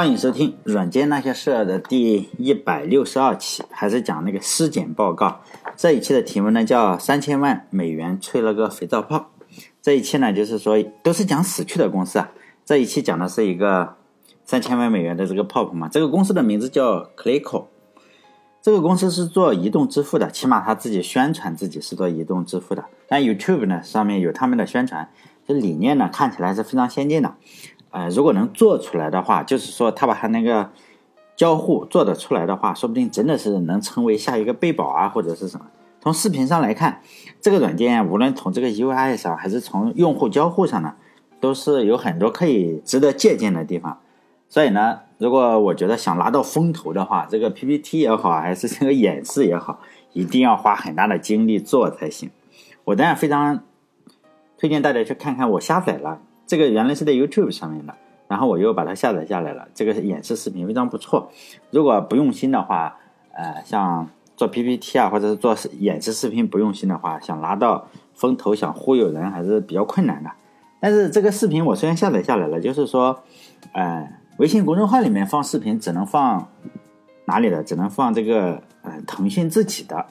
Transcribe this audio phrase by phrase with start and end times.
[0.00, 5.42] 欢迎收听《软件那些事儿》的第一百六十二期，还是讲那个尸检报告。
[5.76, 9.28] 这一期的题目呢叫“三千万美元吹了个肥皂泡”。
[9.82, 12.32] 这一期呢就是说都是讲死去的公司啊。
[12.64, 13.96] 这一期讲的是一个
[14.42, 15.86] 三千万美元的这个泡泡嘛。
[15.86, 17.66] 这个公司的名字叫 Clicko。
[18.62, 22.86] 这个公司是做移动支付的，起码他自己宣传自己是做移动支付的。
[23.06, 25.10] 但 YouTube 呢上面有他们的宣传，
[25.46, 27.34] 这理念呢看起来是非常先进的。
[27.90, 30.70] 呃，如果能做出来的话，就是说他把他那个
[31.36, 35.66] 交互做得出来的话，说不定真的是能成为下一个贝宝啊，或者是什么。
[36.00, 37.02] 从视频上来看，
[37.40, 40.94] 这个软件无论从这个 UI 上，还是从用户交互上呢，
[41.40, 43.98] 都是有很多可以值得借鉴的地方。
[44.48, 49.80] 所以呢，如果我觉得想拿到风头的话，这个 PPT 也好，还是这个演示也好，
[50.12, 52.30] 一定要花很大的精力做才行。
[52.84, 53.62] 我当然非常
[54.56, 56.20] 推荐大家去看看，我下载了。
[56.50, 57.94] 这个原来是在 YouTube 上面的，
[58.26, 59.68] 然后我又把它下载下来了。
[59.72, 61.30] 这个演示视频非常不错。
[61.70, 62.96] 如果不用心的话，
[63.32, 70.30] 呃，像做 PPT 啊，或者是做演示视频不用心的话，想拿到风投，想忽悠人还是比较困难的。
[70.80, 73.22] 但是这个视频我虽然下载下来了，就是说，
[73.72, 76.48] 呃，微信公众号里面放视频只能放
[77.26, 77.62] 哪里的？
[77.62, 80.04] 只能放这个呃腾讯自己的。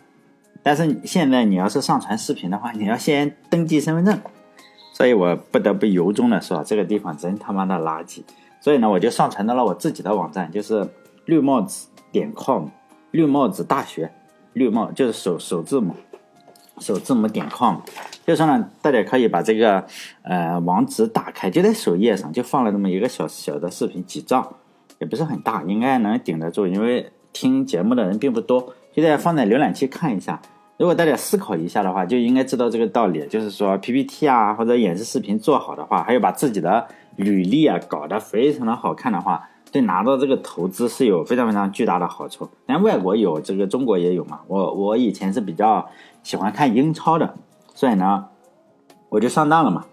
[0.63, 4.17] 但是现在你要是上传视频的话，你要先登记身份证。
[4.99, 8.21] 所以我不得不由衷的说，这个地方真他妈的垃圾。
[8.59, 10.85] 所以呢，我就上传到了我自己的网站，就是
[11.23, 12.65] 绿帽子点 com，
[13.11, 14.11] 绿帽子大学，
[14.51, 15.95] 绿帽就是首首字母，
[16.79, 17.77] 首字母点 com。
[18.27, 19.85] 就说呢，大家可以把这个
[20.23, 24.57] 呃网址打开，就在首页上就放了这么一个小小的视频，几兆，
[24.99, 28.73] 也不是很大，应该能顶得住，因为听节目的人并不多。
[28.93, 30.41] 现在放在浏览器看一下。
[30.79, 42.47] 如果大家思考一下的话，就应该知道这个道理，就是说 PPT 啊或者演示视频做好的话，还有把自己的履历啊搞得非常的好看的话，对拿到这个投资是有非常非常巨大的好处。
[42.65, 44.39] 但外国有，这个中国也有嘛。
[44.47, 45.89] 我我以前是比较
[46.23, 47.33] 喜欢看英超的，
[47.75, 48.27] 所以呢，
[49.09, 49.83] 我就上当了嘛。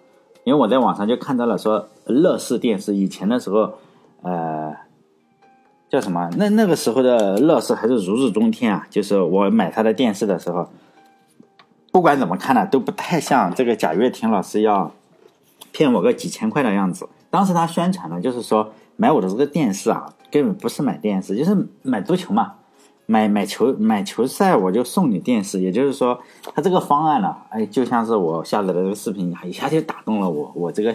[0.44, 3.72] 因为我在网上就看到了说乐视电视以前的时候，
[4.22, 4.72] 呃。
[5.89, 6.28] 叫什么？
[6.37, 8.84] 那那个时候的乐视还是如日中天啊！
[8.91, 10.69] 就是我买他的电视的时候，
[11.97, 14.93] 不管怎么看呢，都不太像这个贾跃亭老师要
[15.73, 17.09] 骗我个几千块的样子。
[17.31, 22.57] 当时他宣传的就是说买我的这个电视啊，根本不是买电视，就是买足球嘛，
[23.07, 25.62] 买买球买球赛我就送你电视。
[25.62, 26.21] 也就是说，
[26.55, 30.95] 他这个方案呢，哎，就像是我下载的这个视频，一下就打动了我，我这个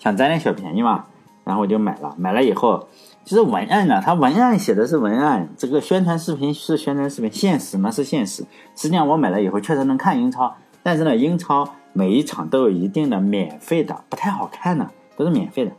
[0.00, 1.04] 想占点小便宜嘛，
[1.44, 2.12] 然后我就买了。
[2.18, 2.88] 买了以后。
[3.24, 8.44] 其实文案呢，它文案写的是文案，这个宣传视频是宣传视频，现实呢是现实。
[8.76, 15.72] 实际上我买了以后确实能看英超，但是呢，英超每一场都有一定的免费的，不太好看的，都是免费的。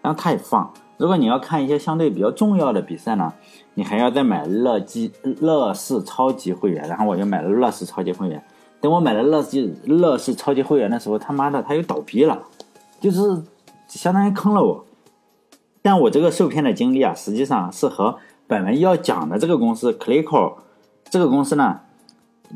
[0.00, 3.34] 然后它也放，如果你要看一些相对比较重要的比赛呢，
[3.74, 6.88] 你还要再买乐基乐视超级会员。
[6.88, 8.42] 然后我就买了乐视超级会员。
[8.80, 12.40] 等我买了乐视乐视超级会员的时候，他妈的他又倒闭了，
[12.98, 13.42] 就是
[13.86, 14.86] 相当于坑了我。
[15.82, 20.56] 但我这个受骗的经历啊，实际上是和本文要讲的这个公司 Clicko
[21.08, 21.80] 这个公司呢，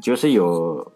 [0.03, 0.93] 就是有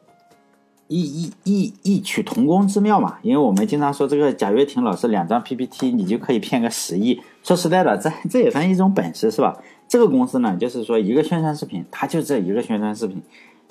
[0.88, 3.18] 异异异异曲同工之妙嘛。
[3.22, 7.22] 因为我们经常说这个贾跃亭老师两张 PPT 你就可以骗个十亿。
[7.42, 9.56] 说实在的，这这也算一种本事是吧？
[9.88, 13.22] 这个公司呢，就是说一个宣传视频，它就这一个宣传视频，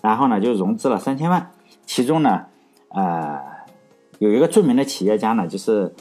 [0.01, 1.51] 然后呢就融资了三千万，
[1.85, 2.45] 其中呢，
[2.89, 3.39] 呃，
[4.17, 5.93] 有一个著名的企业家呢，就是。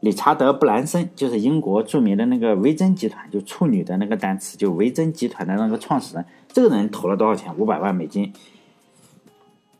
[0.00, 6.24] 理查德·布兰森就是英国著名的那个维珍集团，就处女的那个单词，就维珍集团的那个创始人。
[6.52, 7.54] 这个人投了多少钱？
[7.58, 8.32] 五百万美金。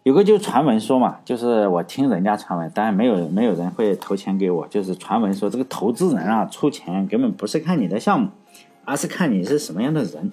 [0.03, 4.67] 有个就传闻说嘛，就是我听人家传闻，当然没有没有人会投钱给我。
[4.69, 8.29] 就是传闻说这个投资人啊出钱根本不是看你的项目，
[8.85, 10.31] 而是看你是什么样的人，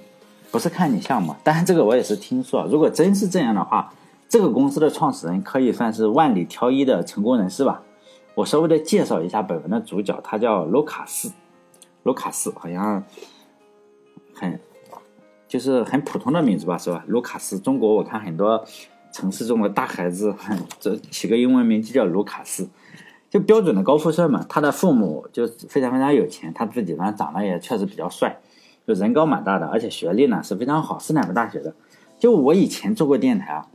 [0.52, 1.36] 不是看你项目。
[1.44, 3.94] 当然这个我也是听说，如果真是这样的话，
[4.28, 7.84] 这个公司的创始人可以算是万里挑一的成功人士吧。
[8.38, 11.32] 我稍微的介绍一下本文的主角，他叫卢卡斯。
[12.04, 13.04] 卢卡斯好像
[14.32, 14.60] 很
[15.48, 17.04] 就是很普通的名字吧，是吧？
[17.08, 18.64] 卢卡斯，中国我看很多
[19.12, 20.36] 城市中的大孩子，
[20.80, 22.70] 这起个英文名就叫卢卡斯，
[23.28, 24.46] 就标准的高富帅嘛。
[24.48, 28.40] 他的父母就非常非常有钱，他自己呢长得也确实比较帅，
[28.86, 31.74] 就人高马大的，而且学历呢是非常好，斯坦福大学的。
[32.20, 33.68] 就我以前做过电台啊，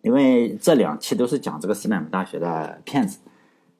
[0.00, 3.18] 因为这两期都是讲这个斯坦福大学的骗子。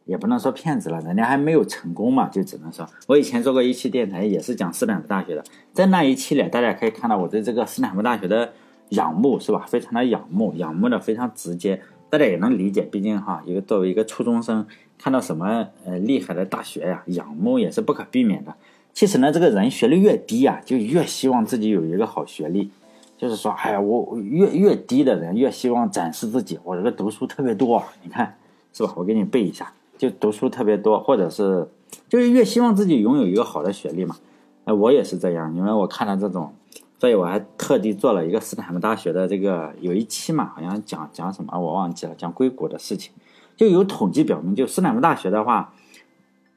[0.04, 8.52] 也不能说骗子了，人家还没有成功嘛，就只能说，我以前做过一期电台，也是讲斯坦福大学的，在那一期里，大家可以看到我对这个斯坦福大学的
[8.90, 9.64] 仰慕，是吧？
[9.66, 11.80] 非常的仰慕，仰慕的非常直接，
[12.10, 14.66] 大家也能理解，毕竟哈，一个作为一个初中生，
[14.98, 18.54] 看到什么呃厉害的大学呀，仰慕也是不可避免的。
[18.92, 22.70] 其实呢，这个人学历越低啊，就越希望自己有一个好学历。
[23.16, 28.36] 就是说，哎呀，我越越低的人越希望展示自己，我这个读书特别多，你看
[28.72, 28.92] 是吧？
[28.96, 31.68] 我给你背一下，就读书特别多，或者是
[32.08, 34.16] 就是越希望自己拥有一个好的学历嘛。
[34.64, 36.52] 哎，我也是这样，因为我看了这种，
[36.98, 43.12] 所以我还特地做了一个斯坦福大学的这个有一期嘛，好像讲讲什么我忘记了，讲硅谷的事情，
[43.56, 45.74] 就有统计表明，就斯坦福大学的话，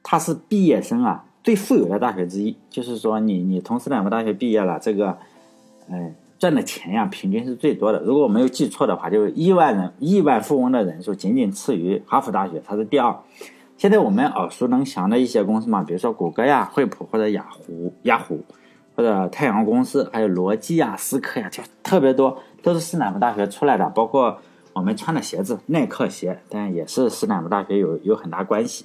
[0.02, 1.24] 它是毕业生啊。
[1.44, 5.16] 最富有的大学之一，就是说你你从斯坦福大学毕业了，这个，
[5.88, 8.00] 哎，赚的钱呀，平均是最多的。
[8.00, 13.16] 如果我没有记错的话，就是亿万人亿万富翁的人数仅仅次于哈佛大学，它是第二。
[13.76, 18.44] 现在我们耳熟能详的一些公司嘛，比如说谷歌呀、惠普或者雅虎、雅虎
[18.96, 23.88] 或者太阳公司，还有罗技呀、思科呀，就特别多，都是斯坦福大学出来的。
[23.90, 24.38] 包括
[24.72, 28.84] 我们穿的鞋子，耐克鞋，但也是斯坦福大学有有很大关系。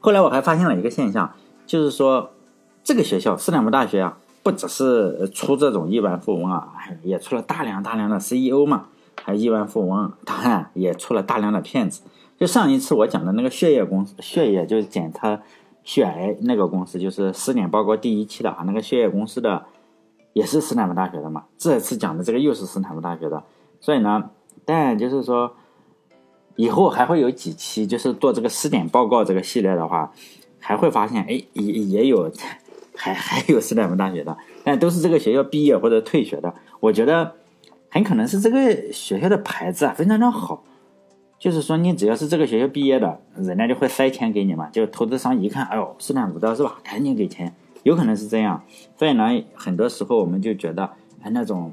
[0.00, 1.32] 后来我还发现了一个现象，
[1.64, 2.30] 就是说，
[2.82, 6.72] 这个学校斯坦福大学啊，不只是出这种亿万富翁啊，
[7.02, 8.86] 也出了大量大量的 CEO 嘛，
[9.22, 12.02] 还亿万富翁，当然也出了大量的骗子。
[12.38, 15.40] 就上一次我讲的那个血液公司，血液就是检测
[15.84, 19.64] 血癌那个公司，就是尸检报告第一期的啊，那个血液公司的
[20.32, 21.44] 也是斯坦福大学的嘛。
[21.56, 23.44] 这次讲的这个又是斯坦福大学的，
[23.80, 24.30] 所以呢，
[24.64, 25.54] 但就是说。
[26.56, 30.12] 以后还会有几期，就是做这个尸检报告这个系列的话，
[30.60, 32.30] 还会发现，哎，也也有，
[32.94, 36.54] 还 还有斯坦福大学的，但都是这个学校毕业或者退学的。
[36.80, 37.32] 我觉得
[37.88, 40.62] 很可能是这个学校的牌子啊非常的好，
[41.38, 44.68] 就是说你只要是这个学校毕业的，人家就会塞钱给你嘛。
[44.70, 46.78] 就投资商一看，哎呦，斯坦福的是吧？
[46.84, 48.62] 赶紧给钱，有可能是这样。
[48.96, 49.24] 所以呢，
[49.54, 50.90] 很多时候我们就觉得，
[51.22, 51.72] 哎，那种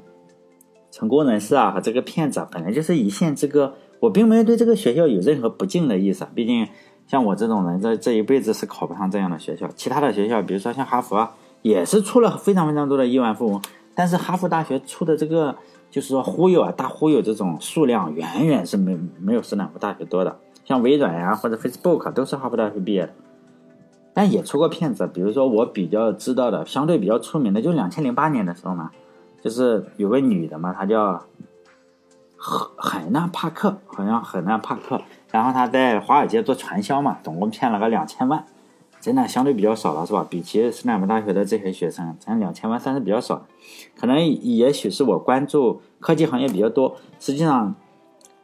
[0.90, 3.74] 成功人士啊和这个骗子啊，本来就是一线之隔。
[4.00, 6.66] 我并没有对这个学校有任何不敬的意思，毕竟
[7.10, 9.66] 像我这种人，这这一辈子是考不上这样的学校。
[9.74, 13.60] 其他的学校，比如说像哈佛啊，也是出了非常非常多的亿万富翁，
[13.96, 15.56] 但是哈佛大学出的这个
[15.90, 20.38] 就是说忽悠啊，大忽悠这种数量远远是没没有斯坦福大学多的。
[20.64, 23.12] 像微软呀或者 Facebook 都是哈佛大学毕业的，
[24.14, 25.10] 但也出过骗子。
[25.12, 28.92] 比如说我比较知道的，相对比较出名的，就两千零八年的时候嘛，
[29.42, 31.24] 就是有个女的嘛，她叫。
[32.42, 38.44] 海海纳帕克好像海纳帕克，然后他在华尔街做传销嘛，总共骗了个两千万，
[39.00, 40.26] 真的相对比较少了，是吧？
[40.28, 43.46] 比起斯坦福大学的这些学生，咱两千万算是比较少。
[43.96, 47.74] 可能也许是我关注科技行业比较多，实际上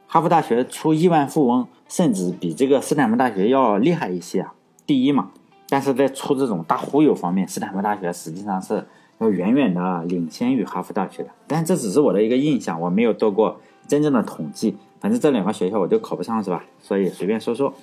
[0.06, 4.54] 哈佛大学出亿万富翁，甚至比这个斯坦福大学要厉害一些啊，
[4.86, 5.30] 第一嘛。
[5.68, 8.86] 但是在出这种大忽悠方面，斯坦福大学实际上是
[9.18, 11.30] 要远远的领先于哈佛大学的。
[11.48, 13.56] 但这只是我的一个印象，我没有做过。
[13.88, 16.64] 真正的统计，反正这两个学校我就考不上是吧？
[16.80, 17.74] 所以随便说说。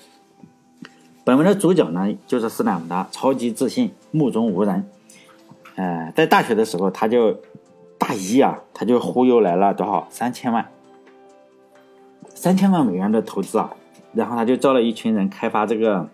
[1.25, 4.86] 本文的主角呢，就是斯坦福的超级自信、目中无人。
[5.75, 7.39] 呃，在大学的时候，他就
[7.98, 10.68] 大一啊，他就忽悠来了多少三千万，
[12.36, 13.74] 三千万美元的投资啊，
[14.13, 16.09] 然后他就招了一群人开发这个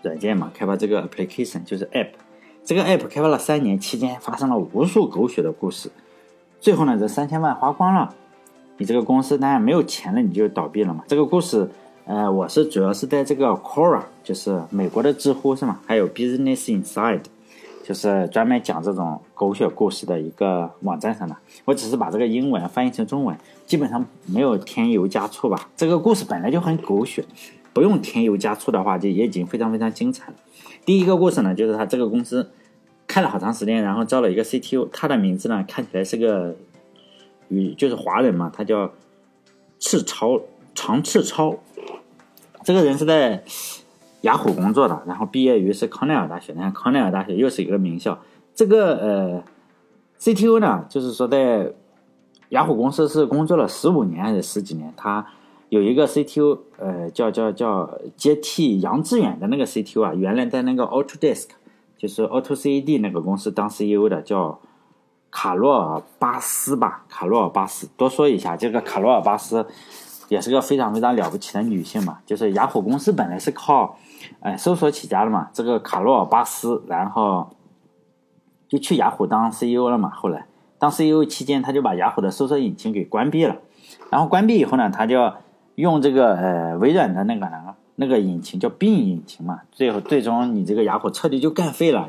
[0.00, 2.08] 软件嘛，开发这个 application 就是 app。
[2.64, 5.90] 这个 app 开发了三年，期间发生了无数狗血的故事。
[6.60, 8.14] 最后呢，这三千万花光了。
[8.80, 11.04] 你这个公司当然没有钱了，你就倒闭了嘛。
[11.06, 11.68] 这个故事，
[12.06, 15.80] 呃，我是主要是在这个 Quora，就是美国的知乎是吗？
[15.86, 17.20] 还有 Business Inside，
[17.84, 21.36] 就是专门讲这种狗血故事的一个网站上的。
[21.66, 25.68] 我只是把这个英文翻译成中文，基本上没有添油加醋吧。
[25.76, 27.22] 这个故事本来就很狗血，
[27.74, 30.36] 不用添油加醋的话，就也已经非常非常精彩了。
[30.86, 32.50] 第一个故事呢，就是他这个公司
[33.06, 36.56] 开了好长时间，然后招了一个 CTO，他的名字呢看起来是个。
[37.50, 38.90] 与就是华人嘛，他叫
[39.78, 40.40] 赤超
[40.74, 41.58] 常赤超，
[42.64, 43.44] 这个人是在
[44.22, 48.18] 雅虎工作的，然后毕业于是康奈尔大学，你看康奈尔大学又是一个名校。
[48.54, 49.44] 这个呃
[50.20, 51.72] ，CTO 呢，就是说在
[52.50, 54.92] 雅虎公司是工作了十五年还是十几年？
[54.96, 55.26] 他
[55.70, 61.48] 有一个 CTO，呃，叫叫叫接替杨致远的那个 CTO 啊，原来在那个 Autodesk，
[61.96, 64.60] 就是 AutoCAD 那个公司当 CEO 的，叫。
[65.30, 67.88] 卡罗尔巴斯吧，卡罗尔巴斯。
[67.96, 69.66] 多说一下，这个卡罗尔巴斯
[70.28, 72.18] 也是个非常非常了不起的女性嘛。
[72.26, 73.96] 就是雅虎公司本来是靠，
[74.40, 75.48] 哎，搜索起家的嘛。
[75.52, 77.56] 这个卡罗尔巴斯，然后
[78.68, 80.10] 就去雅虎当 CEO 了嘛。
[80.10, 80.46] 后来
[80.78, 83.56] 当 CEO 期间，他就把雅虎的搜索引擎给关闭了。
[84.10, 85.32] 然后关闭以后呢，他就
[85.76, 89.60] 用这个呃微软的那个那个那个引擎叫 Bing 引擎嘛。
[89.70, 92.08] 最后最终你这个雅虎彻底就干废了，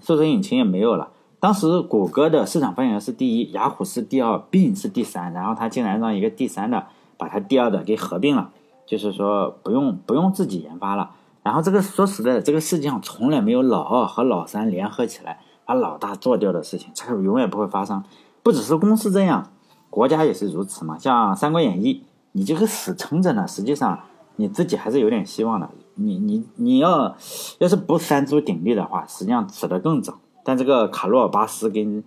[0.00, 1.10] 搜索引擎也没有了。
[1.40, 8.50] 当时谷歌的市场份额是第一，雅虎是第二，Bing 是第三，然后他竟然让一个第三的把他第二的给合并了，
[8.86, 11.12] 就是说不用不用自己研发了。
[11.42, 18.04] 然后这个说实在的，这个世界上从来没有老二和老三联合起来把老大做掉的事情，这个永远不会发生。
[18.42, 19.50] 不只是公司这样，
[19.88, 20.98] 国家也是如此嘛。
[20.98, 21.94] 像《三国演义》，
[22.32, 23.98] 你这个死撑着呢，实际上
[24.36, 25.70] 你自己还是有点希望的。
[25.94, 27.16] 你你你要
[27.58, 30.18] 要是不三足鼎立的话，实际上死得更早。
[30.44, 32.02] 但这个卡罗尔巴斯跟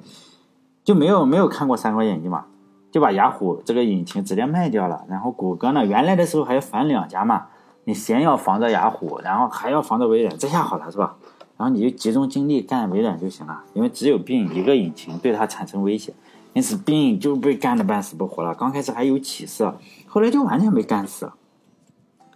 [0.84, 2.46] 就没有没有看过《三国演义》嘛，
[2.92, 5.06] 就把雅虎这个引擎直接卖掉了。
[5.10, 7.48] 然后谷歌呢，原来的时候还要分两家嘛，
[7.86, 11.16] 你先要防着雅虎，然后还要防着微软，这下好了是吧？
[11.56, 16.14] 然后你就集中精力干微软就行了，因为只有病一个引擎对它产生威胁，
[16.54, 18.56] 因此病就被干得半死不活了。
[18.56, 21.36] 刚开始还有起色，后来就完全被干死了。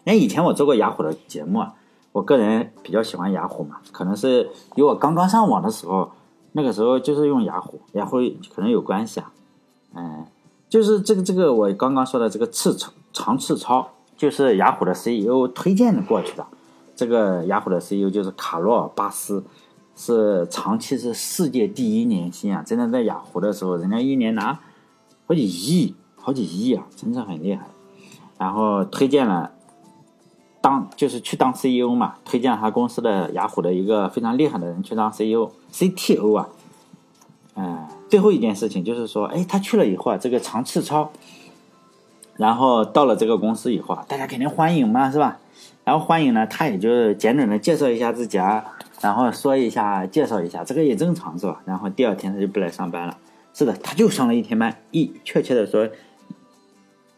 [0.06, 1.66] 哎，以前我做过雅虎的节目，
[2.18, 6.10] 我个人比较喜欢雅虎嘛，可能是因为我刚刚上网的时候，
[6.54, 8.18] 那个时候就是用雅虎，雅虎
[8.56, 9.32] 可能有关系啊。
[9.94, 10.26] 嗯，
[10.68, 16.44] 就是这个这个我刚刚说的这个次超长次超，就是雅虎的 CEO 推荐的过去的。
[16.96, 19.44] 这个雅虎的 CEO 就是卡罗尔巴斯，
[19.96, 22.64] 是长期是世界第一年薪啊！
[22.66, 24.58] 真的在雅虎的时候，人家一年拿
[25.28, 27.68] 好几亿，好几亿啊，真的很厉害。
[28.40, 29.52] 然后推荐了。
[30.60, 36.50] 当就是去当 CEO 嘛，推荐他公司的雅虎的一个非常厉害的人去当 CEO，CTO 啊，
[37.56, 41.12] 嗯，最后一件事情就是说，哎，他去了以后啊，这个长赤超，
[42.36, 45.40] 然后到了这个公司以后啊，大家肯定欢迎嘛，是吧？
[45.84, 51.62] 然后欢迎呢，他也就简短的介绍一下自己啊，然后说一下，介绍一下，这个也正常是吧？
[51.66, 53.18] 然后第二天他就不来上班了，
[53.54, 55.88] 是的，他就上了一天班，一确切的说，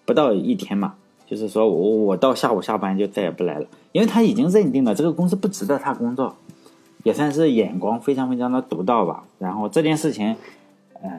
[0.06, 0.94] 不到一天嘛。
[1.30, 6.36] 就是说我我到下午下班就再也不来了，因为他已经认定了这个公司不值得他工作，
[7.04, 9.26] 也算是眼光非常非常的独到吧。
[9.38, 10.36] 然后这件事情，
[11.04, 11.10] 呃，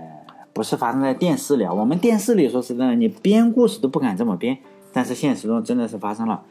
[0.52, 4.58] 不是发生在电视里，我们电视里说实在的，你编故事都不敢这么编，
[4.92, 6.42] 但是现实中真的是发生了。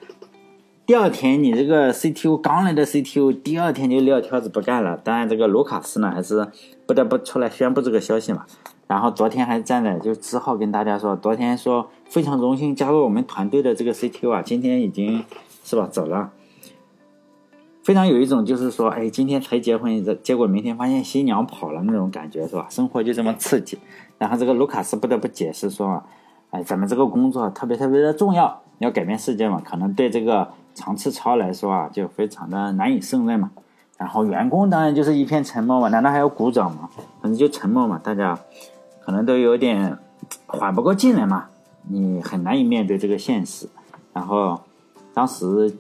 [0.85, 4.97] 第二天你这个 CTO 刚来的 CTO，第二天就撂挑子不干了。
[4.97, 6.47] 当然这个卢卡斯呢，还是
[6.87, 8.45] 不得不出来宣布这个消息嘛。
[8.89, 15.23] 然后昨天还站在就只好跟大家说，昨天说非常荣幸加入我们团队的这个 CTO 啊，今天已经
[15.63, 16.31] 是吧走了，
[17.83, 22.65] 非常有一种就是说，哎，今天才结婚，结果明天发现新娘跑了那种感觉是吧？
[22.67, 23.77] 生活就这么刺激。
[24.17, 26.01] 然后这个卢卡斯不得不解释说，
[26.49, 33.51] 哎，咱们这个工作特别特别的重要，要改变世界嘛，可能对这个长次超来说啊，就非常的难以胜任嘛。
[33.99, 36.89] 然后员工当然就是一片沉默嘛，难道还要鼓掌吗？
[37.21, 38.39] 反正就沉默嘛，大家。
[39.09, 39.97] 可能都有点
[40.45, 41.47] 缓不过劲来嘛，
[41.87, 43.67] 你很难以面对这个现实。
[44.13, 44.61] 然后
[45.15, 45.75] 当时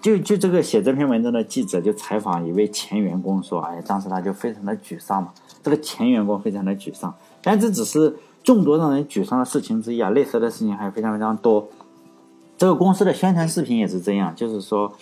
[0.00, 5.32] 就就这个写这篇文章的记者就采访一位前员工说：“哎，当时他就非常的沮丧嘛。
[5.62, 11.68] 这个前员工非常的沮丧，但这只是众多让人沮丧的事情之一啊，类似的事情还非常非常多。
[12.58, 14.92] 这个公司的宣传视频也是这样，就是说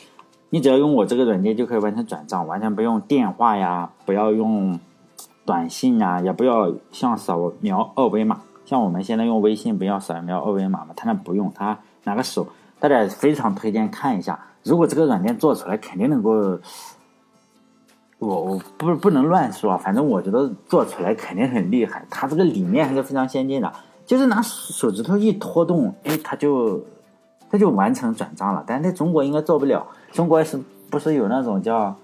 [0.50, 4.78] 你只要用我这个软件就可以完成转账，完全不用电话呀，不要用。”
[5.45, 12.47] 短信啊，也不要像扫描二维码，像我们现在用微信不要扫描二维码嘛，他那不用，他拿个手，
[12.81, 14.39] 大家非常推荐看一下。
[14.63, 16.31] 如果这个软件做出来，肯定能够，
[18.19, 22.07] 我我不不能乱说，反正我觉得做出来肯定很厉害。
[22.09, 23.71] 它这个理念还是非常先进的，
[24.07, 26.83] 就是拿手指头一拖动，哎，它就
[27.51, 28.65] 它就完成转账了。
[28.67, 30.59] 但在中国应该做不了，中国是
[30.89, 31.95] 不是有那种叫？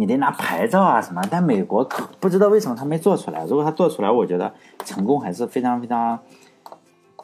[0.00, 3.44] 你得拿牌照啊什么，但美国可不知道为什么他没做出来。
[3.44, 4.50] 如果他做出来，我觉得
[4.82, 6.18] 成功还是非常非常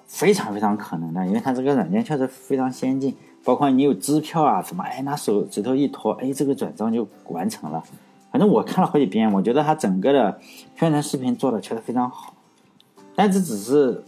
[0.06, 3.16] 非常非常可能的，因为他这个软件确实非常先进。
[3.42, 7.82] 包括你有支票啊什么，哎，拿手指头一拖，哎，这个转账就完成了。
[8.30, 10.38] 反正我看了好几遍，我觉得他整个的
[10.74, 12.34] 宣传视频做的确实非常好。
[13.14, 14.04] 但这只是，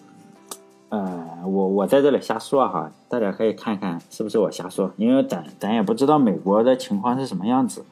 [0.90, 7.84] 呃，我我在这里瞎说哈，大家可以看看是不是我瞎说，因为咱咱也不知道美国的情况是什么样子。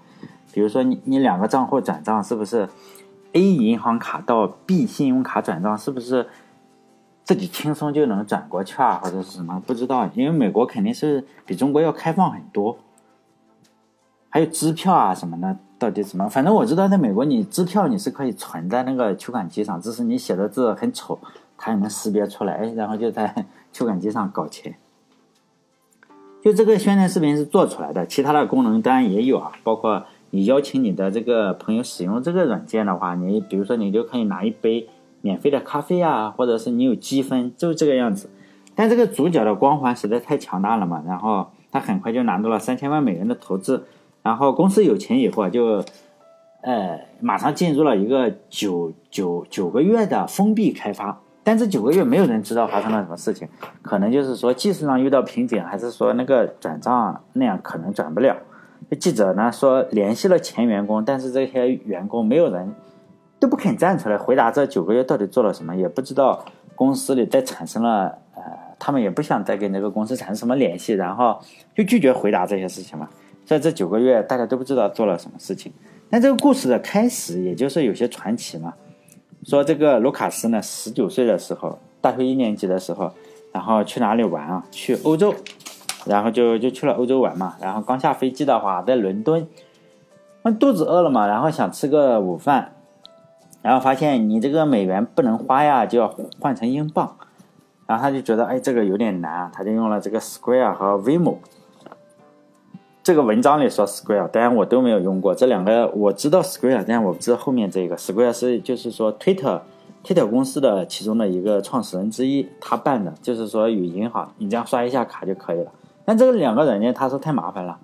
[0.52, 2.68] 比如说你你两个账户转账是不是
[3.32, 6.26] A 银行卡到 B 信用卡转账是不是
[7.24, 12.78] 自己轻松就能转过去啊或者是什么不知道，因为美国肯定是比中国要开放很多，
[14.30, 16.28] 还有支票啊什么的，到底什么？
[16.28, 21.18] 反正我知道在美国你支票你是可以存在那个取款机上，只是你写的字很丑，
[21.58, 24.74] 它也能识别出来，然后就在 取款机上搞钱。
[26.42, 30.06] 就这个宣传视频是做出来的，其他的功能当然也有啊，包括。
[30.36, 34.86] 你邀请你的这个朋友使用这个软件的话，你比如说你就可以拿一杯
[35.22, 38.28] 免费的咖啡啊，或者是你有积分，就这个样子。
[38.74, 43.86] 但这个主角的光环实在太强大了嘛，然后他很快就拿到了三千万美元的投资，
[44.22, 45.82] 然后公司有钱以后啊，就
[46.60, 53.48] 呃马上进入了一个九九九个月的封闭开发，但这九个月没有人知道发生了什么事情，
[53.80, 58.36] 可能就是说技术上遇到瓶颈，还是说那个转账那样可能转不了。
[58.98, 62.74] 记者呢说联系了前员工，但是这些员工没有人
[63.38, 68.42] 都不肯站出来回答这九个月到底做了什么，也不知道公司里再产生了呃，
[68.78, 71.40] 他们也不想再跟这个公司产生什么联系，然后
[71.74, 73.08] 就拒绝回答这些事情嘛。
[73.44, 75.72] 在这九个月，大家都不知道做了什么事情。
[76.10, 78.74] 但这个故事的开始，也就是有些传奇嘛。
[79.44, 83.12] 说这个卢卡斯呢，十九岁的时候，大学一年级的时候，
[83.52, 84.64] 然后去哪里玩啊？
[84.72, 85.32] 去欧洲，
[86.06, 87.56] 然后就就去了欧洲玩嘛。
[87.60, 89.46] 然后刚下飞机的话，在伦敦，
[90.42, 92.72] 那肚子饿了嘛，然后想吃个午饭，
[93.62, 97.16] 然后发现你这个美元不能花呀，就要换成英镑。
[97.86, 101.36] 然后他就觉得，哎，这个有点难，他就用了这个 Square 和 Vimo。
[103.04, 115.70] 这个文章里说 Square，当然我都没有用过这两个，我知道 Square，但我不知道后面这个 Square 是就是说 Twitter，Twitter 公司的其中的一个创始人之一，他办的，就是说与银行你这样刷一下卡就可以了。
[116.06, 117.78] 但这个两个软件他说太麻烦了，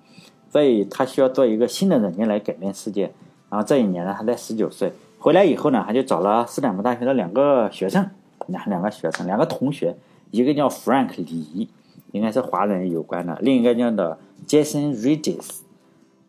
[0.49, 3.11] 所以他需要做一个新的软件来改变世界。
[3.51, 8.09] 然后这一年呢，他在十九岁回来以后呢，他就找了斯坦福大学的两个学生，
[8.47, 9.95] 两两个学生，两个同学，
[10.31, 11.69] 一个叫 Frank 李，
[12.13, 14.17] 应该是华人有关的，另一个叫的。
[14.45, 15.59] Jason Regis，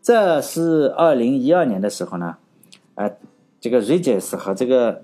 [0.01, 2.37] 这是二零一二年的时候呢，
[2.93, 3.11] 呃，
[3.59, 5.01] 这个 Regis 和这个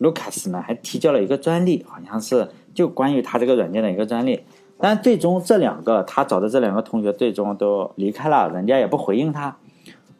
[0.00, 4.40] Lucas 呢还提交了一个专利，好像是就关于他这个软件的一个专利。
[4.78, 9.56] 但最终这两个他找的这两个同学最终都离开了，人家也不回应他。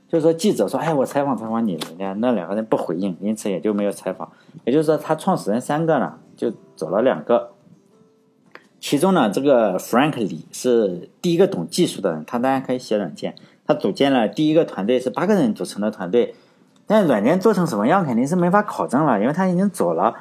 [0.09, 4.31] 就是说记者说：“哎，我采访采访你。”人家那两个人不回应，因此也就没有采访。
[4.65, 7.51] 也就是说，他创始人三个呢，就走了两个。
[8.79, 13.35] 其中呢，这个 Frank 李是第一个懂技术的人，他当然可以写软件。
[13.67, 16.37] 他组建了第一个团队，是八个人组成的团队。
[16.87, 20.15] 但软件做成什么样，肯定是没法考证了，因为他已经走了。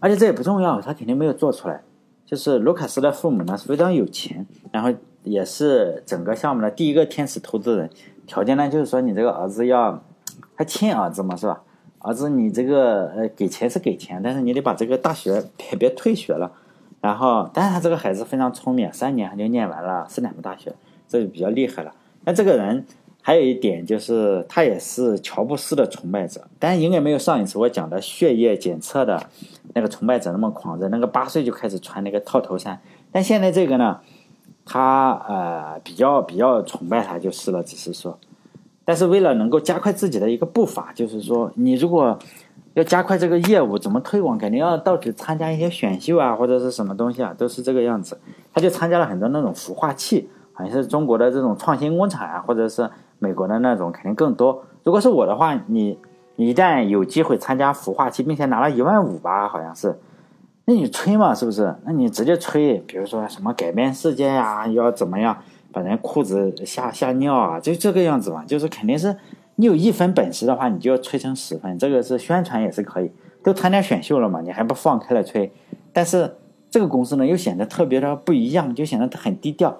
[0.00, 1.80] 而且这也不重要，他肯定没有做出来。
[2.26, 4.90] 就是卢卡斯的父母呢是非常有钱，然后
[5.22, 7.90] 也是整个项目的第一个天使投资人。
[8.26, 10.02] 条件呢就是说，你这个儿子要
[10.54, 11.62] 还亲儿子嘛，是吧？
[11.98, 16.52] 儿子，你这个呃给钱是给钱，但是你得把这个大学别别退学了。
[17.00, 20.74] 然后，但是他这个孩子非常聪明，三年他就念完了斯坦福大学，
[21.06, 21.94] 这就比较厉害了。
[22.24, 22.86] 那这个人
[23.26, 29.18] 还有一点就是，他也是乔布斯的崇拜者，但是应该没有上一次我讲的血液检测的
[29.72, 30.88] 那个崇拜者那么狂热。
[30.90, 32.78] 那个八岁就开始穿那个套头衫，
[33.10, 33.98] 但现在这个呢，
[34.66, 38.18] 他呃比较比较崇拜他就是了，只是说，
[38.84, 42.18] 但是为了能够加快自己的一个步伐，就是说你如果。
[42.74, 44.36] 要加快这个业务，怎么推广？
[44.36, 48.18] 肯定要到处参加一些选秀啊，或者是什么东西啊，都是这个样子。
[48.52, 52.90] 他就参加了很多那种孵化器，好像是中国的这种创新工厂啊，或者是
[53.24, 54.62] 美国的那种，肯定更多。
[54.82, 55.98] 如果是我的话，你
[56.36, 59.98] 一旦有机会参加孵化器，并且拿了一万五吧，好像是，
[60.66, 61.74] 那你吹嘛，是不是？
[61.86, 65.38] 那你直接吹，比如说什么改变世界呀，要怎么样
[65.72, 69.16] 把人裤子吓吓尿啊，就这个样子嘛，就是肯定是。
[69.56, 73.12] 你有一分本事的话，你就要吹成十分，这个是宣传也是可以。
[73.44, 75.52] 都参加选秀了嘛，你还不放开了吹？
[75.92, 76.34] 但是
[76.68, 79.76] 这个公司呢，又显得特别的不一样，就显得很低调。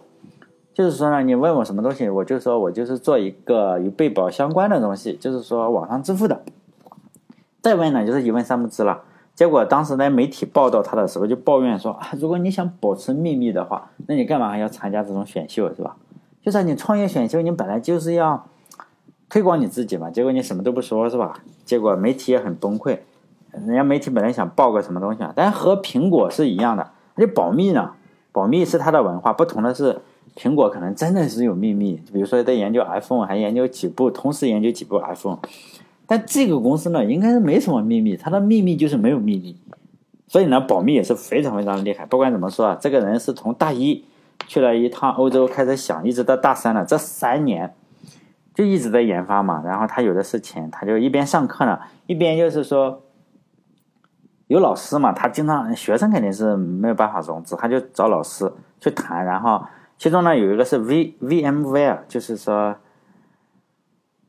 [0.75, 6.43] 就是说呢，你问我什么东西，我就说我就是做一个与被保相关的东西，就是说网上支付的。
[7.63, 9.01] 再问呢，就是一问三不知了。
[9.35, 15.97] 结果当时在媒体报道他的时候，就抱怨说啊，如果你想保持秘密的话，那你干嘛还要参加这种选秀，是吧？
[16.43, 18.45] 就是你创业选秀，你本来就是要。
[19.27, 21.41] 推广你自己嘛，结果你什么都不说，是吧？
[21.65, 23.01] 结果媒体也很崩溃。
[23.51, 27.93] 人家媒体本来想报个什么东西啊，但和苹果是一样的，就保密呢。
[28.31, 30.03] 保密是它的文化，不同的是，
[30.37, 35.39] 苹果可能真的是有秘密，比如说在研究 iPhone，还研究几部，同时研究几部 iPhone。
[36.07, 39.57] 但这个公司呢，应该是没什么秘密，它的秘密就是没有秘密。
[40.27, 42.05] 所以呢，保密也是非常非常厉害。
[42.07, 44.05] 不管怎么说啊，这个人是从大一
[44.47, 47.75] 去了一趟欧洲开始想，一直到大三了，这三年。
[48.55, 53.03] 就一直在研发嘛，然后他有的是钱，他就一边上课呢，一边就是说
[54.47, 59.61] 有老师嘛，他经常学生肯定是没有办法融资，他就找老师去谈，然后
[59.99, 62.77] 其中呢有一个是 V VMware，就是说，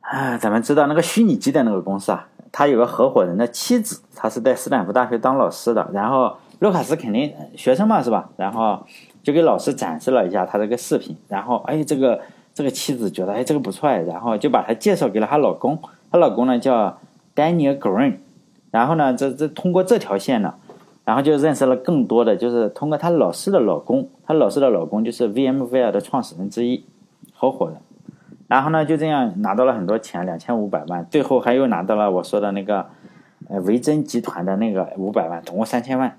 [0.00, 8.30] 啊，咱们知道那个虚拟机的那个公司啊，他有个合伙人的妻子，他是在斯坦福大学当老师的，然后卢卡斯肯定学生嘛是吧？
[8.36, 8.86] 然后
[9.22, 12.20] 就给老师展示了一下他这个视频，然后哎这个。
[12.56, 15.78] 这个妻子觉得哎，这个不错哎，然后就把他介绍给了她老公。
[16.10, 16.98] 她老公呢叫
[17.34, 18.14] Daniel Green，
[18.70, 20.54] 然后呢，这这通过这条线呢，
[21.06, 26.84] 然后就认识了更多的，就是通过她老师的老公，她老师的老公就是 VMware 的创始人之一，
[27.32, 27.76] 合伙人。
[28.48, 31.06] 然后呢，就这样拿到了很多钱，两千五百万。
[31.08, 32.86] 最后还又拿到了我说的那个
[33.48, 36.18] 呃维珍集团的那个五百万，总共三千万。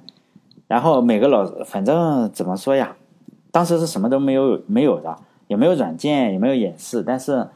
[0.69, 2.95] 然后每个老反正怎么说呀，
[3.51, 7.47] 当时是什么都没有没有的，也没有软件，也没有演示，但是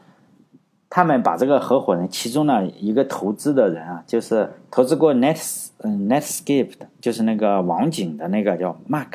[0.88, 5.36] 他们把这个合伙人其中呢一个投资的人啊，就是投资过 Net
[5.82, 9.10] 嗯 Netscape 的，就是那个网景的那个叫 Mark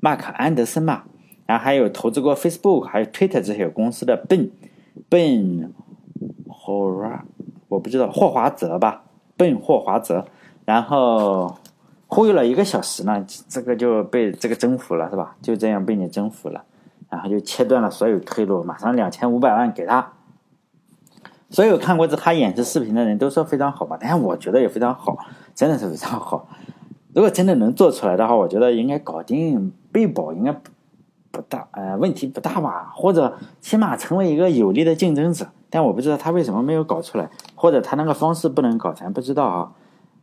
[0.00, 1.04] Mark 安德森嘛。
[1.46, 4.50] 然后还有投资过 Facebook，还有 Twitter 这些公司的 Ben
[5.08, 5.70] Ben
[6.48, 7.20] 霍
[7.68, 9.02] 我不知道霍华泽吧
[9.36, 10.26] ，Ben 霍华泽，
[10.64, 11.56] 然后
[12.06, 15.36] 忽悠了一个小时呢，这个就被这个征服了，是吧？
[15.42, 16.64] 就这样被你征服了，
[17.08, 20.12] 然后就切断了所有退路，马上两千五百万给他。
[21.48, 25.18] 所有看过这他演示视频的人都说非常好吧，但是我觉得也非常好，
[25.54, 26.48] 真的是非常好。
[27.14, 30.54] 如果真的能做出来的话，我觉得应该搞定被保，应该。
[31.32, 32.90] 不大，呃，问题不大吧？
[32.92, 35.46] 或者起码成为一个有力的竞争者。
[35.70, 39.70] 但我不知道他为什么没有搞出来，或者他那个方式不能搞，咱不知道啊。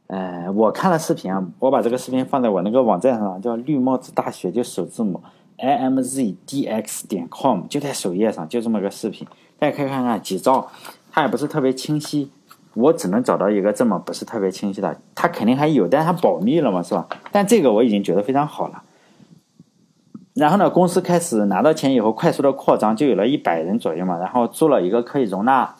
[0.08, 5.22] 呃，我看了视频啊，我把这个视频放在我那个网站上，叫绿帽子大学，就首字母
[5.56, 9.26] i m z d x 点 com，就在首页上，就这么个视频，
[9.58, 10.68] 大家可以看看几招，
[11.10, 12.30] 它也不是特别清晰，
[12.78, 17.08] 我只能找到一个这么不是特别清晰的，他肯定还有，但是他保密了嘛，是吧？
[17.32, 18.84] 但这个我已经觉得非常好了。
[20.36, 24.18] 然后呢，公司开始拿到钱以后，快速的扩张，就有了一百人左右嘛。
[24.20, 25.76] 然后租了一个可以容纳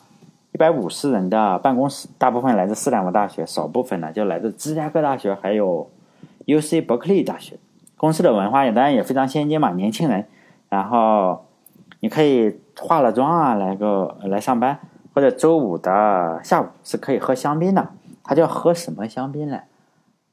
[0.52, 5.88] 一百五十人的办公室，大部分来自斯坦福大学，少部分呢就来自芝加哥大学，还有
[6.46, 7.56] U C 伯克利大学。
[7.96, 10.24] 公司的文化也当然也非常先进嘛，年轻人。
[10.68, 11.46] 然后
[12.00, 14.80] 你可以化了妆啊，来个来上班，
[15.18, 17.88] 或者周五的下午是可以喝香槟的。
[18.22, 19.58] 他叫喝什么香槟呢？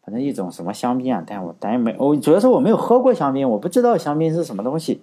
[0.04, 5.02] 反正一种什么香槟啊，但我但没我主要是我没有喝过香槟，我不知道香槟是什么东西。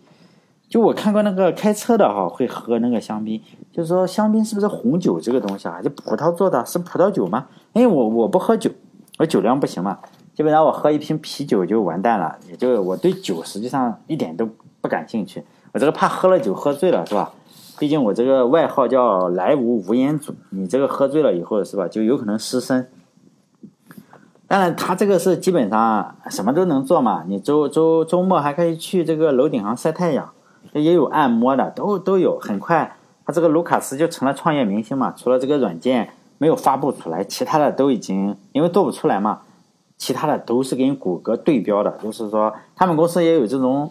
[0.68, 3.42] 就我看过那个开车的哈，会喝那个香槟，
[3.73, 5.83] 就是说香槟是不是红酒这个东西啊？
[5.83, 6.64] 就葡萄做的？
[6.64, 7.49] 是葡萄酒吗？
[7.73, 8.71] 因为我我不喝酒，
[9.18, 9.99] 我酒量不行嘛，
[10.33, 14.49] 基本上我喝一瓶啤酒就完蛋了，也就我对酒实际上一点都
[14.81, 15.42] 不感兴趣。
[15.73, 17.33] 我这个怕喝了酒喝醉了是吧？
[17.83, 22.88] 毕竟我这个外号叫来无无烟祖，你这个喝醉了以后是吧，就有可能失身。
[24.47, 27.25] 当然，他这个是基本上什么都能做嘛。
[27.27, 30.31] 你周周周末还可以去这个楼顶上晒太阳，
[30.75, 32.38] 也有按摩的，都都有。
[32.38, 35.12] 很快，他这个卢卡斯就成了创业明星嘛。
[35.16, 39.40] 除了这个软件没有发布出来，其他的都已经因为做不出来嘛，
[39.99, 41.99] 其他的都是跟谷歌对标的。
[42.01, 43.90] 就是说，他们公司也有这种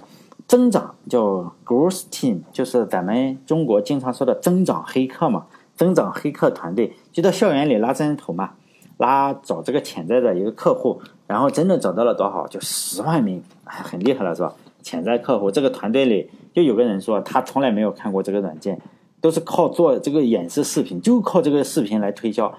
[0.52, 5.46] 增长，叫 growth team，就是咱们中国经常说的增长黑客嘛，
[5.78, 8.52] 增长黑客团队就到校园里拉人头嘛。
[8.98, 12.46] 拉找这个潜在的一个客户，然后真的找到了多少？
[12.48, 14.54] 就十万名，很厉害了，是吧？
[14.84, 18.78] 潜在客户这个团队里就有个人说，他从来没有看过这个软件，
[19.22, 22.54] 都是靠做这个演示视频，就靠这个视频来推销。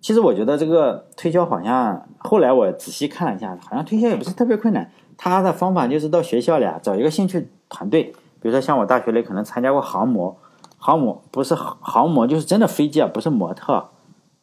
[0.00, 4.90] 其实我觉得这个推销好像后来我仔细看了一下，好像推销也不是特别困难。
[5.16, 8.04] 他的方法就是到学校里啊找一个兴趣团队，
[8.40, 10.36] 比如说像我大学里可能参加过航模，
[10.78, 13.88] 航模不是航模，就是真的飞机啊，不是模特。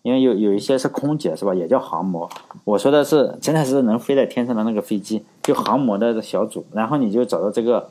[0.01, 2.27] 因为有有一些是空姐是吧，也叫航模。
[2.63, 6.65] 我说的是真的是能飞在天上的那个飞机，就航模的小组。
[6.71, 7.89] 然后你就找到这个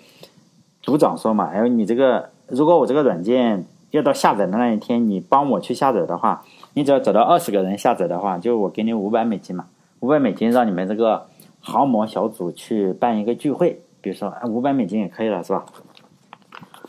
[0.81, 9.67] 组长说嘛，哎，你这个如果我这个软件要到下载的那一天，你帮我去下载的话，你只要找到二十个人下载的话，就我给你五百美金嘛，
[10.01, 11.27] 五百美金让你们这个
[11.61, 15.65] 航模小组去办一个聚会，比如说五百美金也可以了是吧？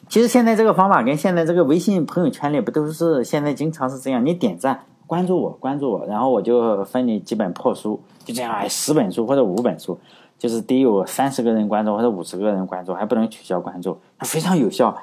[0.08, 4.86] 其实现在这个方法跟现在这个微信朋友圈里不都是现在经常是这样，你点赞。
[5.05, 9.99] 关注我，关注我，然后我就分你几本破书，就这样，哎，十本书或者五本书，
[10.38, 14.95] 就是得有三十个人关注或者五十个人关注，还不能取消关注，非常有效，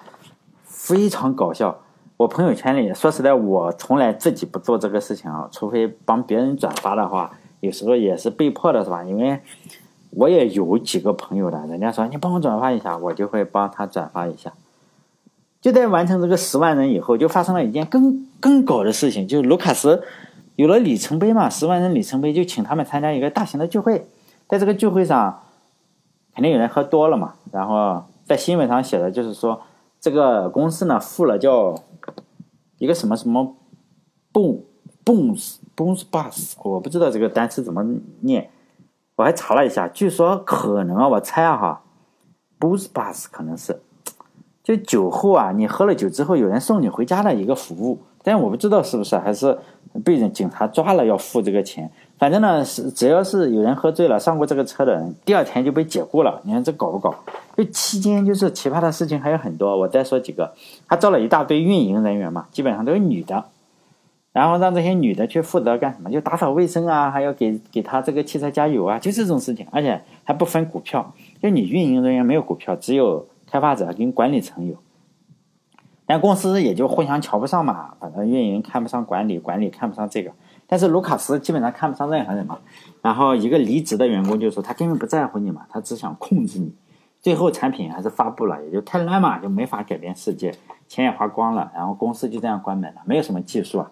[0.62, 1.76] 非常搞笑。
[2.16, 9.02] 我朋友圈里，说实在，我从来自己不做这个事情啊，除非帮别人转发的话，有时候也是被迫的，是吧？
[9.04, 9.40] 因为
[10.10, 14.52] 我也有几个朋友的，人家说你帮我转发一下，我就会帮他转发一下。
[15.60, 20.02] 就在完成这个十万人以后，就发生了一件更更搞的事情，就是卢卡斯
[20.54, 24.06] 有了里程碑嘛，十万人里程碑，就请他们参加一个大型的聚会。
[24.48, 25.42] 在这个聚会上，
[26.34, 27.34] 肯定有人喝多了嘛。
[27.50, 29.60] 然后在新闻上写的就是说，
[30.00, 31.74] 这个公司呢付了叫
[32.78, 33.56] 一个什么什么
[34.32, 34.60] boom
[35.02, 35.34] b o o m
[35.76, 37.84] booms bus，我不知道这个单词怎么
[38.20, 38.48] 念，
[39.16, 41.82] 我还查了一下，据说可能啊，我猜啊哈
[42.58, 43.80] ，booms bus 可能是。
[44.64, 49.56] 就酒后啊，你喝了酒之后，有人送你回家的一个服务，但我不知道是不是还是
[50.04, 51.88] 被人警察抓了要付这个钱。
[52.18, 56.40] 反正呢，是只要是有人喝醉了上过这个车的人，第二天就被解雇了。
[56.42, 57.14] 你看这搞不搞？
[57.56, 60.52] 就期间就是奇葩的事情还有很多，我再说几个。
[60.88, 63.44] 他招了一大堆运营人员嘛，基本上都是女的。
[64.36, 66.10] 然后让这些女的去负责干什么？
[66.10, 74.76] 就打扫卫生啊，还要给给他这个汽车加油啊，就这种事情，而且还不分股票，就你运营人员没有股票，只有开发者跟管理层有。
[76.04, 80.30] 但公司也就互相瞧不上嘛，反正运营看不上管理，管理看不上这个。
[80.66, 82.58] 但是卢卡斯基本上看不上任何人嘛。
[83.00, 86.74] 然后一个离职的员工就说他根本不在乎你嘛，他只想控制你。
[87.22, 90.54] 最后产品还是发布了，也就太烂嘛，就没法改变世界，
[90.86, 93.90] 钱也花光了，然后公司就这样关门了，没有什么技术啊。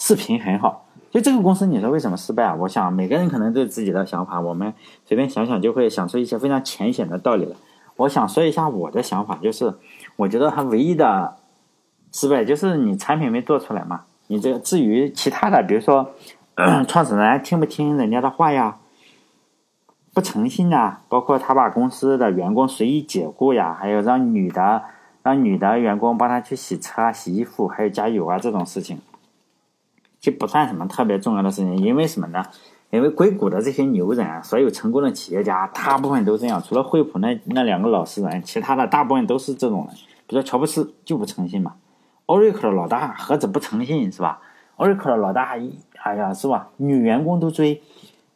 [0.00, 2.54] 视频很好，就这个公司，你说为什么失败啊？
[2.58, 4.72] 我想每个人可能都有自己的想法，我们
[5.04, 7.54] 随便想想就会想出一些非常浅显的道理了。
[7.96, 9.74] 我想说一下我的想法，就是
[10.16, 11.36] 我觉得它唯一的
[12.12, 14.04] 失败就是你产品没做出来嘛。
[14.28, 16.12] 你这至于其他的，比如说
[16.88, 18.78] 创始人听不听人家的话呀，
[20.14, 24.82] 不诚信啊，包括他把公司的员工随意解雇呀，还有让女的
[25.22, 28.98] 让女的员工帮他去洗车、洗衣服，还有加油啊这种事情。
[30.20, 32.44] 就不算什么特别重要的事情，因为什么呢？
[32.90, 36.62] 因为硅谷的这些牛人，所有成功的企业家，大部分都这样。
[36.62, 39.96] 除了惠普那那两个老实人，其他的大部分都是这种人。
[40.26, 41.76] 比如说乔布斯就不诚信嘛
[42.26, 44.40] ，Oracle 的老大何止不诚信是吧
[44.76, 45.56] ？Oracle 的老大，
[46.02, 46.68] 哎呀是吧？
[46.76, 47.82] 女员工都追，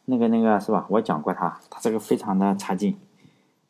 [0.05, 0.85] 那个那个是吧？
[0.89, 2.97] 我讲过他，他这个非常的差劲，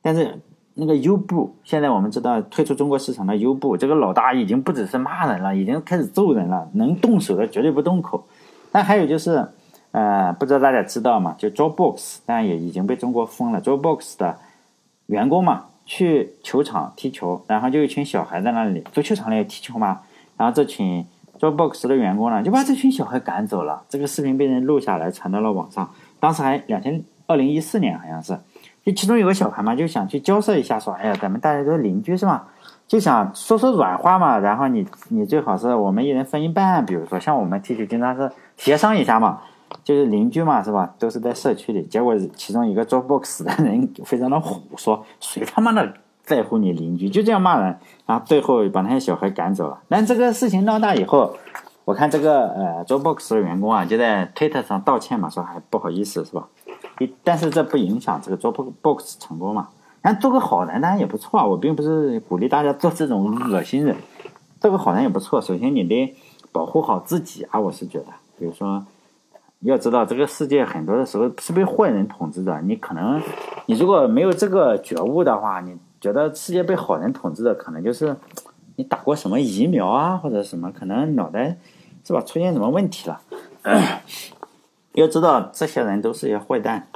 [0.01, 0.39] 但是。
[0.77, 8.27] 那个优步，现在我们知道退出中国市场的优步，这个老大已经不只是骂人了，已经开始揍人了，能动手的绝对不动口。
[8.73, 9.47] 但还有就是，
[9.91, 11.33] 呃，不知道大家知道吗？
[11.37, 13.61] 就 Dropbox，但也已经被中国封了。
[13.61, 14.37] Dropbox 的
[15.05, 20.01] 员工嘛，去球场踢球，然后就一群小孩在那里，足球场里踢球嘛。
[20.35, 21.05] 然后这群
[21.39, 23.83] Dropbox 的员工呢，就把这群小孩赶走了。
[23.87, 25.89] 这个视频被人录下来，传到了网上。
[26.19, 28.37] 当时还两千二零一四年好像是。
[28.85, 32.47] 就其中有个小孩嘛，就想去交涉一下，说：“哎呀，咱们大家都是邻居是吧？
[32.87, 34.37] 就想说说软话嘛。
[34.37, 39.41] 然后你你最好是我们一人分一半，比如说像我们 T T 经常是协商一下嘛，
[39.83, 40.93] 就是邻居嘛是吧？
[40.99, 41.81] 都是在社区里。
[41.85, 45.91] 结果其中一个做 Box 的人非常的虎，说谁他妈的
[46.23, 47.09] 在乎你邻居？
[47.09, 49.79] 就这样骂人，然后最后把那些小孩赶走了。
[49.89, 51.35] 但这个事情闹大以后，
[51.85, 56.47] 我看这个呃做 Box 的员工啊，就在推特上道歉嘛，说还不好意思是吧？”
[57.23, 59.69] 但是这不影响这个做 box 成功嘛？
[60.01, 61.45] 但做个好人当然也不错啊。
[61.45, 63.95] 我并不是鼓励大家做这种恶心人，
[64.59, 65.41] 做个好人也不错。
[65.41, 66.15] 首先你得
[66.51, 68.05] 保护好自己啊，我是觉得。
[68.37, 68.85] 比如说，
[69.61, 72.61] 要知道这个世界很多的时候是被坏人统治的。
[72.61, 73.19] 你可能
[73.65, 78.15] 你如果没有这个觉悟的话，你觉得世界被好人统治的，可能就是
[78.75, 81.57] 你打过什么疫苗啊，或者什么，可能脑袋
[82.03, 83.19] 是吧出现什么问题了。
[84.95, 86.87] 要知道，这些人都是些坏蛋，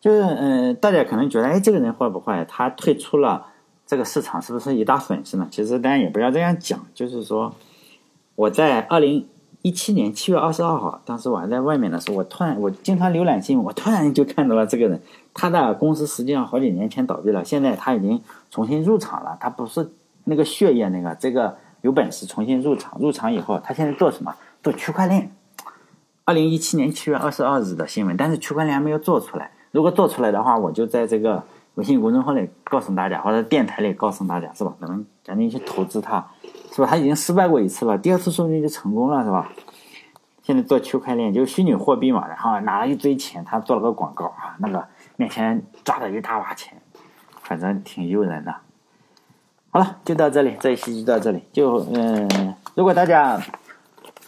[0.00, 2.44] 就是嗯，大家可能觉得，哎，这个人坏不坏？
[2.44, 3.46] 他退出了
[3.86, 5.46] 这个市场，是不是一大损失呢？
[5.50, 6.84] 其实，大家也不要这样讲。
[6.92, 7.54] 就是说，
[8.34, 9.28] 我在二零
[9.62, 15.00] 一七年七月二十二号，当时我还在外面的时候，我突然，我经常浏览新闻，我突然就看到了这个人，
[15.32, 19.36] 他的公司实际上好几年前倒闭了，现在他已经重新入场了。
[19.40, 19.88] 他不是
[20.24, 22.98] 那个血液那个，这个有本事重新入场。
[23.00, 24.34] 入场以后，他现在做什么？
[24.60, 25.30] 做区块链。
[26.24, 29.50] 二零一七年七月二十二日的新闻，但是区块链还没有做出来。
[29.72, 31.42] 如果做出来的话，我就在这个
[31.74, 34.72] 微信公众号里告诉大家，或者电台里告诉大家，是吧？
[34.80, 36.24] 咱们赶紧去投资它，
[36.70, 36.86] 是吧？
[36.88, 39.50] 他已经失败过一次了，第二次说不定就成功了，是吧？
[40.42, 46.80] 现在做区块链就是虚拟货币嘛，然后拿了一堆钱，他做了个广告啊，那个面前抓了一大把钱，
[47.42, 48.54] 反正挺诱人的。
[49.70, 51.42] 好了，就到这里，这一期就到这里。
[51.52, 53.40] 就嗯，如果大家。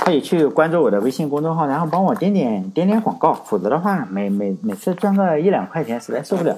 [0.05, 6.55] 可以去关注我的微信公众号，然后帮我点点点点广告，否则的话，每每每次赚个一两块钱实在受不了。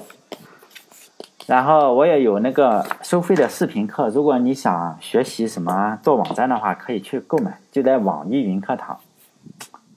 [1.45, 8.99] 然后我也有那个收费的视频课，如果你想学习什么做网站的话，可以去购买，就在网易云课堂。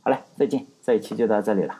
[0.04, 1.74] 好嘞，再见，这一期就到这里了。